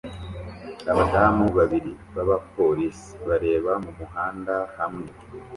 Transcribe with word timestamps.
Abadamu 0.91 1.45
babiri 1.57 1.91
b'abapolisi 2.15 3.11
bareba 3.27 3.71
mu 3.83 3.91
muhanda 3.99 4.55
hamwe 4.77 5.07